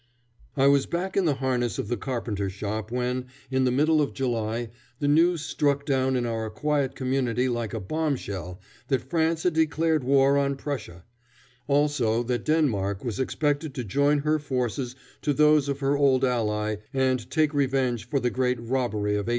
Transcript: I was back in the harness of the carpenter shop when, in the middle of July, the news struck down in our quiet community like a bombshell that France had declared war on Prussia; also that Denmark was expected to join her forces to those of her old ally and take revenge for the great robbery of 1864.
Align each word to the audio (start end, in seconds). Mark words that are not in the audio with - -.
I 0.57 0.65
was 0.65 0.87
back 0.87 1.15
in 1.15 1.25
the 1.25 1.35
harness 1.35 1.77
of 1.77 1.87
the 1.87 1.95
carpenter 1.95 2.49
shop 2.49 2.89
when, 2.89 3.25
in 3.51 3.65
the 3.65 3.71
middle 3.71 4.01
of 4.01 4.15
July, 4.15 4.71
the 4.97 5.07
news 5.07 5.41
struck 5.43 5.85
down 5.85 6.15
in 6.15 6.25
our 6.25 6.49
quiet 6.49 6.95
community 6.95 7.47
like 7.47 7.71
a 7.75 7.79
bombshell 7.79 8.59
that 8.87 9.07
France 9.11 9.43
had 9.43 9.53
declared 9.53 10.03
war 10.03 10.39
on 10.39 10.55
Prussia; 10.55 11.05
also 11.67 12.23
that 12.23 12.45
Denmark 12.45 13.05
was 13.05 13.19
expected 13.19 13.75
to 13.75 13.83
join 13.83 14.17
her 14.21 14.39
forces 14.39 14.95
to 15.21 15.33
those 15.33 15.69
of 15.69 15.81
her 15.81 15.95
old 15.95 16.25
ally 16.25 16.77
and 16.91 17.29
take 17.29 17.53
revenge 17.53 18.09
for 18.09 18.19
the 18.19 18.31
great 18.31 18.57
robbery 18.57 19.11
of 19.13 19.27
1864. 19.27 19.27